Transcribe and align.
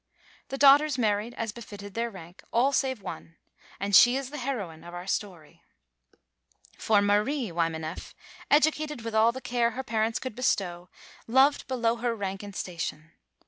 The 0.47 0.57
daughters 0.57 0.97
married 0.97 1.35
as 1.35 1.51
befitted 1.51 1.93
their 1.93 2.09
rank, 2.09 2.43
all 2.51 2.71
save 2.71 3.03
one, 3.03 3.35
and 3.79 3.95
she 3.95 4.15
is 4.17 4.31
the 4.31 4.39
heroine 4.39 4.83
of 4.83 4.93
the 4.93 5.05
story. 5.05 5.61
For 6.75 7.03
Marie 7.03 7.51
Wymaneff, 7.51 8.15
educated 8.49 9.03
with 9.03 9.13
all 9.13 9.31
the 9.31 9.41
care 9.41 9.69
her 9.77 9.83
parents 9.83 10.17
could 10.17 10.35
bestow, 10.35 10.89
loved 11.27 11.67
below 11.67 11.97
her 11.97 12.15
rank 12.15 12.41
and 12.41 12.55
station. 12.55 13.11